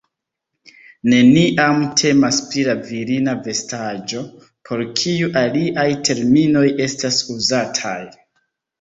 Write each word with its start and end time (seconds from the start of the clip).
Neniam 1.11 1.83
temas 2.01 2.39
pri 2.47 2.65
la 2.69 2.75
virina 2.89 3.37
vestaĵo, 3.49 4.25
por 4.73 4.85
kiu 5.03 5.33
aliaj 5.45 5.89
terminoj 6.11 6.69
estas 6.91 7.25
uzataj. 7.39 7.99